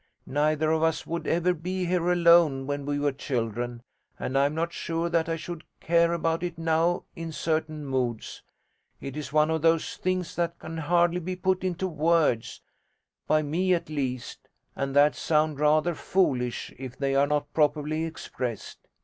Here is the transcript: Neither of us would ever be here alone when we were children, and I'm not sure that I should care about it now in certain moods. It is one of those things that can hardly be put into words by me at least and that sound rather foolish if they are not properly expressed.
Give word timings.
Neither 0.25 0.71
of 0.71 0.81
us 0.81 1.05
would 1.05 1.27
ever 1.27 1.53
be 1.53 1.85
here 1.85 2.11
alone 2.11 2.65
when 2.65 2.87
we 2.87 2.97
were 2.97 3.11
children, 3.11 3.83
and 4.17 4.35
I'm 4.35 4.55
not 4.55 4.73
sure 4.73 5.09
that 5.09 5.29
I 5.29 5.35
should 5.35 5.63
care 5.79 6.11
about 6.11 6.41
it 6.41 6.57
now 6.57 7.03
in 7.15 7.31
certain 7.31 7.85
moods. 7.85 8.41
It 8.99 9.15
is 9.15 9.31
one 9.31 9.51
of 9.51 9.61
those 9.61 9.97
things 9.97 10.35
that 10.37 10.57
can 10.57 10.77
hardly 10.77 11.19
be 11.19 11.35
put 11.35 11.63
into 11.63 11.85
words 11.87 12.61
by 13.27 13.43
me 13.43 13.75
at 13.75 13.89
least 13.89 14.49
and 14.75 14.95
that 14.95 15.13
sound 15.13 15.59
rather 15.59 15.93
foolish 15.93 16.73
if 16.79 16.97
they 16.97 17.13
are 17.13 17.27
not 17.27 17.53
properly 17.53 18.03
expressed. 18.05 18.87